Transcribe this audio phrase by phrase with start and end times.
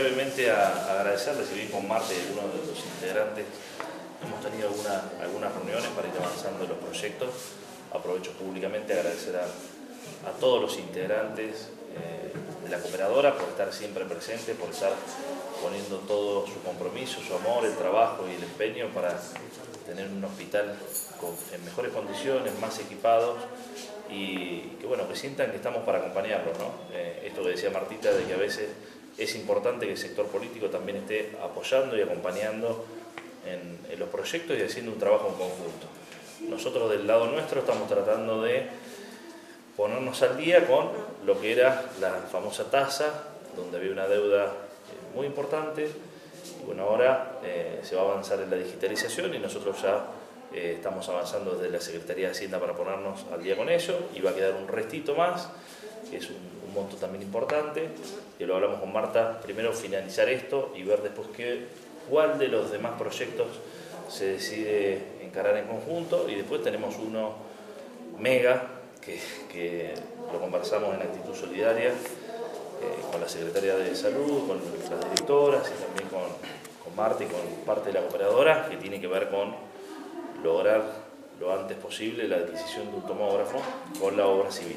[0.00, 3.44] brevemente a, agradecerles, si bien con Marte algunos de los integrantes
[4.24, 7.28] hemos tenido algunas reuniones para ir avanzando en los proyectos.
[7.92, 9.46] Aprovecho públicamente a agradecer a,
[10.38, 12.32] todos los integrantes eh,
[12.62, 14.92] de la cooperadora por estar siempre presentes, por estar
[15.62, 19.18] poniendo todo su compromiso, su amor, el trabajo y el empeño para
[19.86, 20.76] tener un hospital
[21.52, 23.38] en mejores condiciones, más equipados
[24.10, 26.58] y que bueno, que sientan que estamos para acompañarlos.
[26.58, 26.72] ¿no?
[26.92, 28.68] Eh, esto que decía Martita de que a veces
[29.20, 32.84] es importante que el sector político también esté apoyando y acompañando
[33.46, 35.86] en, los proyectos y haciendo un trabajo en conjunto.
[36.48, 38.66] Nosotros del lado nuestro estamos tratando de
[39.76, 40.88] ponernos al día con
[41.26, 45.90] lo que era la famosa tasa, donde había una deuda eh, muy importante.
[46.64, 50.06] Bueno, ahora eh, se va a avanzar en la digitalización y nosotros ya
[50.54, 54.20] eh, estamos avanzando desde la Secretaría de Hacienda para ponernos al día con ello y
[54.20, 55.50] va a quedar un restito más,
[56.10, 57.88] que es un, monto también importante,
[58.38, 61.66] que lo hablamos con Marta, primero finalizar esto y ver después qué,
[62.08, 63.48] cuál de los demás proyectos
[64.08, 67.34] se decide encarar en conjunto y después tenemos uno
[68.18, 69.94] mega que,
[70.32, 71.94] lo conversamos en Actitud Solidaria eh,
[73.10, 76.30] con la Secretaria de Salud, con las directoras y también con,
[76.84, 79.54] con Marta y con parte de la operadora que tiene que ver con
[80.44, 80.82] lograr
[81.40, 83.60] lo antes posible la adquisición de un tomógrafo
[83.98, 84.76] con la obra civil.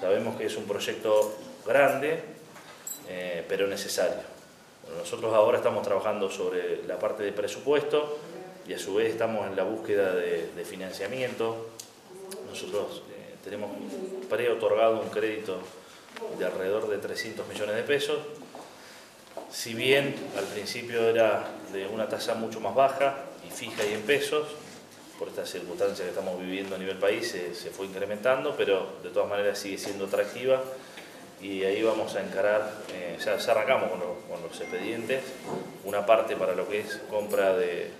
[0.00, 2.20] Sabemos que es un proyecto grande,
[3.06, 4.22] eh, pero necesario.
[4.96, 8.18] nosotros ahora estamos trabajando sobre la parte de presupuesto
[8.66, 11.68] y a su vez estamos en la búsqueda de, financiamiento.
[12.48, 13.70] Nosotros eh, tenemos
[14.30, 15.58] pre-otorgado un crédito
[16.38, 18.18] de alrededor de 300 millones de pesos.
[19.50, 24.02] Si bien al principio era de una tasa mucho más baja y fija y en
[24.02, 24.46] pesos,
[25.20, 29.28] por estas circunstancias que estamos viviendo a nivel país se, fue incrementando, pero de todas
[29.28, 30.62] maneras sigue siendo atractiva.
[31.42, 34.00] Y ahí vamos a encarar, eh, ya, arrancamos con,
[34.42, 35.22] los expedientes,
[35.84, 37.90] una parte para lo que es compra de,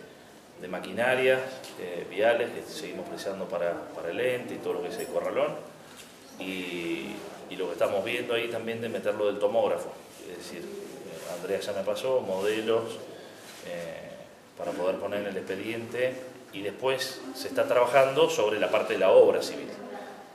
[0.62, 1.40] de maquinarias
[1.78, 5.06] eh, viales que seguimos precisando para, para, el ente y todo lo que es el
[5.06, 5.54] corralón.
[6.40, 7.16] Y,
[7.50, 9.92] lo que estamos viendo ahí también de meterlo del tomógrafo,
[10.30, 12.98] es decir, eh, Andrea ya me pasó, modelos
[14.56, 16.14] para poder poner en el expediente
[16.52, 19.68] y después se está trabajando sobre la parte de la obra civil.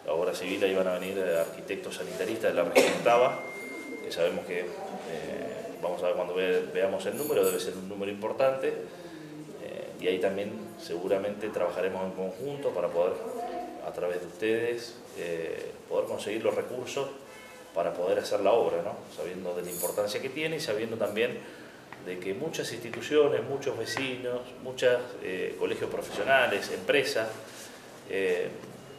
[0.06, 3.40] La obra civil ahí van a venir arquitectos sanitaristas de la región Taba,
[4.04, 4.66] que sabemos que, eh,
[5.82, 8.70] vamos a ver cuando veamos el número, debe ser un número importante,
[9.64, 13.14] eh, y ahí también seguramente trabajaremos en conjunto para poder,
[13.86, 17.10] a través de ustedes, eh, poder conseguir los recursos
[17.74, 18.96] para poder hacer la obra, ¿no?
[19.16, 21.40] sabiendo de la importancia que tiene y sabiendo también
[22.06, 27.28] de que muchas instituciones, muchos vecinos, muchos eh, colegios profesionales, empresas,
[28.10, 28.50] eh,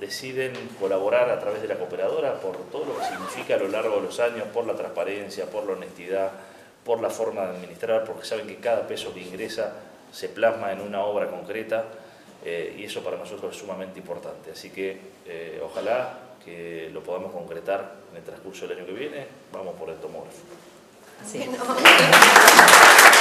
[0.01, 3.97] deciden colaborar a través de la cooperadora por todo lo que significa a lo largo
[3.97, 6.33] de los años, por la transparencia, por la honestidad,
[6.85, 9.73] por la forma de administrar, porque saben que cada peso que ingresa
[10.13, 11.85] se plasma en una obra concreta
[12.45, 14.51] eh, y eso para nosotros es sumamente importante.
[14.51, 14.99] Así que
[15.63, 19.27] ojalá que lo podamos concretar en el transcurso del año que viene.
[19.53, 20.76] Vamos por el tomógrafo.
[21.25, 21.47] Sí.
[21.47, 23.17] No.